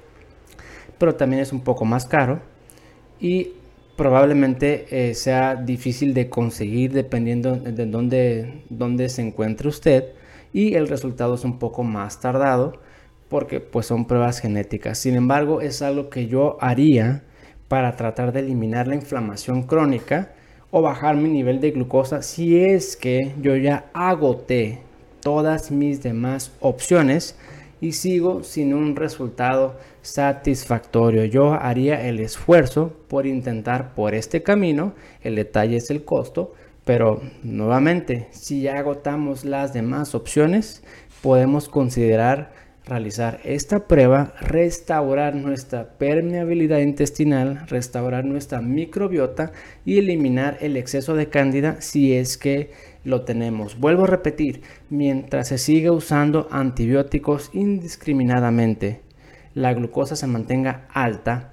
pero 1.02 1.16
también 1.16 1.42
es 1.42 1.52
un 1.52 1.62
poco 1.62 1.84
más 1.84 2.06
caro 2.06 2.38
y 3.18 3.54
probablemente 3.96 4.86
eh, 4.88 5.14
sea 5.16 5.56
difícil 5.56 6.14
de 6.14 6.28
conseguir 6.28 6.92
dependiendo 6.92 7.56
de 7.56 7.86
dónde, 8.70 9.08
se 9.08 9.22
encuentre 9.22 9.66
usted 9.68 10.12
y 10.52 10.74
el 10.74 10.86
resultado 10.86 11.34
es 11.34 11.42
un 11.42 11.58
poco 11.58 11.82
más 11.82 12.20
tardado 12.20 12.74
porque 13.28 13.58
pues 13.58 13.86
son 13.86 14.04
pruebas 14.04 14.38
genéticas. 14.38 14.96
Sin 14.96 15.16
embargo, 15.16 15.60
es 15.60 15.82
algo 15.82 16.08
que 16.08 16.28
yo 16.28 16.56
haría 16.60 17.24
para 17.66 17.96
tratar 17.96 18.32
de 18.32 18.38
eliminar 18.38 18.86
la 18.86 18.94
inflamación 18.94 19.64
crónica 19.64 20.30
o 20.70 20.82
bajar 20.82 21.16
mi 21.16 21.30
nivel 21.30 21.60
de 21.60 21.72
glucosa 21.72 22.22
si 22.22 22.60
es 22.60 22.96
que 22.96 23.34
yo 23.42 23.56
ya 23.56 23.86
agoté 23.92 24.78
todas 25.20 25.72
mis 25.72 26.00
demás 26.00 26.52
opciones 26.60 27.34
y 27.82 27.92
sigo 27.92 28.44
sin 28.44 28.72
un 28.72 28.94
resultado 28.94 29.76
satisfactorio. 30.02 31.24
Yo 31.24 31.54
haría 31.54 32.06
el 32.08 32.20
esfuerzo 32.20 32.92
por 33.08 33.26
intentar 33.26 33.92
por 33.94 34.14
este 34.14 34.44
camino. 34.44 34.94
El 35.20 35.34
detalle 35.34 35.78
es 35.78 35.90
el 35.90 36.04
costo. 36.04 36.54
Pero 36.84 37.20
nuevamente, 37.42 38.28
si 38.30 38.62
ya 38.62 38.78
agotamos 38.78 39.44
las 39.44 39.72
demás 39.72 40.14
opciones, 40.14 40.84
podemos 41.22 41.68
considerar 41.68 42.52
realizar 42.84 43.40
esta 43.44 43.86
prueba, 43.86 44.32
restaurar 44.40 45.34
nuestra 45.34 45.90
permeabilidad 45.98 46.78
intestinal, 46.78 47.66
restaurar 47.68 48.24
nuestra 48.24 48.60
microbiota 48.60 49.52
y 49.84 49.98
eliminar 49.98 50.58
el 50.60 50.76
exceso 50.76 51.14
de 51.14 51.28
cándida 51.28 51.80
si 51.80 52.14
es 52.14 52.38
que 52.38 52.70
lo 53.04 53.22
tenemos. 53.22 53.78
Vuelvo 53.78 54.04
a 54.04 54.08
repetir, 54.08 54.62
mientras 54.90 55.48
se 55.48 55.58
sigue 55.58 55.90
usando 55.90 56.48
antibióticos 56.50 57.50
indiscriminadamente, 57.52 59.00
la 59.54 59.74
glucosa 59.74 60.16
se 60.16 60.26
mantenga 60.26 60.86
alta, 60.92 61.52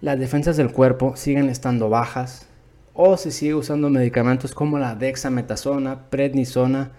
las 0.00 0.18
defensas 0.18 0.56
del 0.56 0.72
cuerpo 0.72 1.16
siguen 1.16 1.48
estando 1.48 1.88
bajas 1.88 2.46
o 2.94 3.16
se 3.16 3.30
sigue 3.30 3.54
usando 3.54 3.90
medicamentos 3.90 4.54
como 4.54 4.78
la 4.78 4.94
dexametasona, 4.94 6.08
prednisona, 6.10 6.92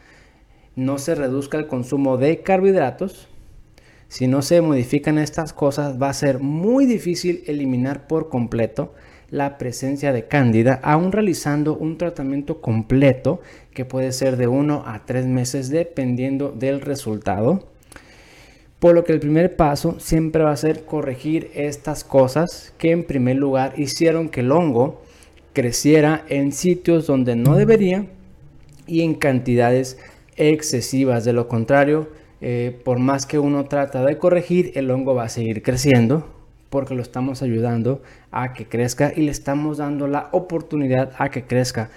no 0.75 0.97
se 0.97 1.15
reduzca 1.15 1.57
el 1.57 1.67
consumo 1.67 2.17
de 2.17 2.41
carbohidratos, 2.41 3.27
si 4.07 4.27
no 4.27 4.41
se 4.41 4.61
modifican 4.61 5.17
estas 5.17 5.53
cosas 5.53 6.01
va 6.01 6.09
a 6.09 6.13
ser 6.13 6.39
muy 6.39 6.85
difícil 6.85 7.43
eliminar 7.47 8.07
por 8.07 8.29
completo 8.29 8.93
la 9.31 9.57
presencia 9.57 10.11
de 10.11 10.27
cándida, 10.27 10.79
aún 10.83 11.11
realizando 11.11 11.75
un 11.75 11.97
tratamiento 11.97 12.61
completo 12.61 13.41
que 13.73 13.85
puede 13.85 14.11
ser 14.11 14.37
de 14.37 14.47
1 14.47 14.83
a 14.85 15.05
3 15.05 15.25
meses 15.27 15.69
dependiendo 15.69 16.51
del 16.51 16.81
resultado. 16.81 17.67
Por 18.79 18.95
lo 18.95 19.03
que 19.03 19.11
el 19.11 19.19
primer 19.19 19.55
paso 19.55 19.99
siempre 19.99 20.43
va 20.43 20.51
a 20.51 20.57
ser 20.57 20.85
corregir 20.85 21.51
estas 21.53 22.03
cosas 22.03 22.73
que 22.77 22.91
en 22.91 23.03
primer 23.03 23.35
lugar 23.35 23.73
hicieron 23.77 24.29
que 24.29 24.39
el 24.39 24.51
hongo 24.51 25.01
creciera 25.53 26.23
en 26.29 26.53
sitios 26.53 27.05
donde 27.05 27.35
no 27.35 27.55
debería 27.55 28.05
y 28.87 29.01
en 29.01 29.15
cantidades 29.15 29.97
excesivas. 30.37 31.25
De 31.25 31.33
lo 31.33 31.49
contrario, 31.49 32.09
eh, 32.39 32.79
por 32.85 32.99
más 32.99 33.25
que 33.25 33.37
uno 33.37 33.65
trata 33.65 34.05
de 34.05 34.17
corregir, 34.17 34.71
el 34.75 34.89
hongo 34.89 35.13
va 35.13 35.23
a 35.23 35.29
seguir 35.29 35.61
creciendo 35.61 36.39
porque 36.69 36.95
lo 36.95 37.01
estamos 37.01 37.41
ayudando 37.41 38.01
a 38.31 38.53
que 38.53 38.67
crezca 38.67 39.11
y 39.15 39.21
le 39.21 39.31
estamos 39.31 39.77
dando 39.77 40.07
la 40.07 40.29
oportunidad 40.31 41.13
a 41.17 41.29
que 41.29 41.43
crezca. 41.43 41.89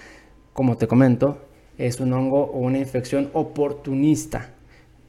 Como 0.53 0.77
te 0.77 0.87
comento, 0.87 1.37
es 1.77 1.99
un 1.99 2.13
hongo 2.13 2.43
o 2.43 2.59
una 2.59 2.79
infección 2.79 3.29
oportunista. 3.33 4.49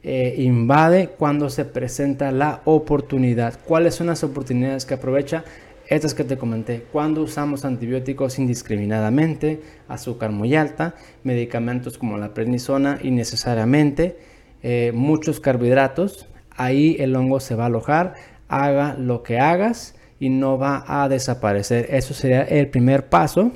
Eh, 0.03 0.35
invade 0.37 1.09
cuando 1.09 1.49
se 1.49 1.65
presenta 1.65 2.31
la 2.31 2.61
oportunidad. 2.65 3.59
¿Cuáles 3.65 3.95
son 3.95 4.07
las 4.07 4.23
oportunidades 4.23 4.85
que 4.85 4.93
aprovecha? 4.93 5.43
Estas 5.87 6.15
que 6.15 6.23
te 6.23 6.37
comenté, 6.37 6.83
cuando 6.91 7.21
usamos 7.21 7.63
antibióticos 7.63 8.39
indiscriminadamente, 8.39 9.61
azúcar 9.87 10.31
muy 10.31 10.55
alta, 10.55 10.95
medicamentos 11.23 11.99
como 11.99 12.17
la 12.17 12.33
prednisona 12.33 12.97
innecesariamente, 13.03 14.17
eh, 14.63 14.91
muchos 14.95 15.39
carbohidratos, 15.39 16.27
ahí 16.55 16.97
el 16.99 17.15
hongo 17.15 17.39
se 17.39 17.53
va 17.53 17.63
a 17.63 17.67
alojar, 17.67 18.15
haga 18.47 18.95
lo 18.95 19.21
que 19.21 19.37
hagas 19.37 19.95
y 20.19 20.29
no 20.29 20.57
va 20.57 20.83
a 20.87 21.09
desaparecer. 21.09 21.87
Eso 21.89 22.13
sería 22.13 22.43
el 22.43 22.69
primer 22.69 23.07
paso. 23.09 23.51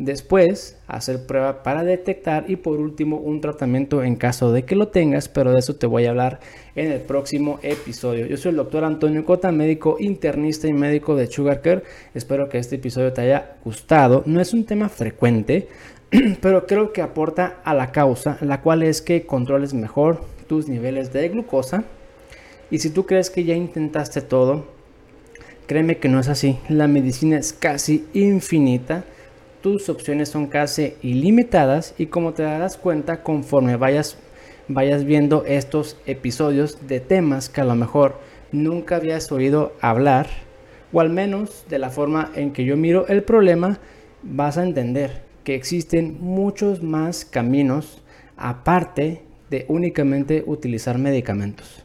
Después, 0.00 0.78
hacer 0.86 1.26
prueba 1.26 1.62
para 1.62 1.84
detectar 1.84 2.46
y 2.48 2.56
por 2.56 2.80
último 2.80 3.18
un 3.18 3.42
tratamiento 3.42 4.02
en 4.02 4.16
caso 4.16 4.50
de 4.50 4.64
que 4.64 4.74
lo 4.74 4.88
tengas, 4.88 5.28
pero 5.28 5.52
de 5.52 5.58
eso 5.58 5.76
te 5.76 5.86
voy 5.86 6.06
a 6.06 6.10
hablar 6.10 6.40
en 6.74 6.90
el 6.90 7.02
próximo 7.02 7.60
episodio. 7.62 8.24
Yo 8.24 8.38
soy 8.38 8.52
el 8.52 8.56
doctor 8.56 8.84
Antonio 8.84 9.26
Cota, 9.26 9.52
médico 9.52 9.98
internista 10.00 10.68
y 10.68 10.72
médico 10.72 11.16
de 11.16 11.26
Sugar 11.26 11.60
Care. 11.60 11.82
Espero 12.14 12.48
que 12.48 12.56
este 12.56 12.76
episodio 12.76 13.12
te 13.12 13.20
haya 13.20 13.56
gustado. 13.62 14.22
No 14.24 14.40
es 14.40 14.54
un 14.54 14.64
tema 14.64 14.88
frecuente, 14.88 15.68
pero 16.40 16.66
creo 16.66 16.94
que 16.94 17.02
aporta 17.02 17.60
a 17.62 17.74
la 17.74 17.92
causa, 17.92 18.38
la 18.40 18.62
cual 18.62 18.82
es 18.82 19.02
que 19.02 19.26
controles 19.26 19.74
mejor 19.74 20.22
tus 20.46 20.66
niveles 20.66 21.12
de 21.12 21.28
glucosa. 21.28 21.84
Y 22.70 22.78
si 22.78 22.88
tú 22.88 23.04
crees 23.04 23.28
que 23.28 23.44
ya 23.44 23.54
intentaste 23.54 24.22
todo, 24.22 24.79
créeme 25.70 25.98
que 25.98 26.08
no 26.08 26.18
es 26.18 26.26
así. 26.26 26.58
La 26.68 26.88
medicina 26.88 27.38
es 27.38 27.52
casi 27.52 28.04
infinita 28.12 29.04
tus 29.62 29.88
opciones 29.88 30.30
son 30.30 30.46
casi 30.46 30.94
ilimitadas 31.02 31.94
y 31.98 32.06
como 32.06 32.32
te 32.32 32.42
darás 32.42 32.76
cuenta 32.76 33.22
conforme 33.22 33.76
vayas, 33.76 34.16
vayas 34.68 35.04
viendo 35.04 35.44
estos 35.44 35.96
episodios 36.06 36.88
de 36.88 37.00
temas 37.00 37.48
que 37.48 37.60
a 37.60 37.64
lo 37.64 37.74
mejor 37.74 38.18
nunca 38.52 38.96
habías 38.96 39.30
oído 39.30 39.74
hablar 39.80 40.28
o 40.92 41.00
al 41.00 41.10
menos 41.10 41.66
de 41.68 41.78
la 41.78 41.90
forma 41.90 42.32
en 42.34 42.52
que 42.52 42.64
yo 42.64 42.76
miro 42.76 43.06
el 43.08 43.22
problema 43.22 43.78
vas 44.22 44.58
a 44.58 44.62
entender 44.64 45.22
que 45.44 45.54
existen 45.54 46.16
muchos 46.20 46.82
más 46.82 47.24
caminos 47.24 48.02
aparte 48.36 49.22
de 49.50 49.66
únicamente 49.68 50.42
utilizar 50.46 50.98
medicamentos. 50.98 51.84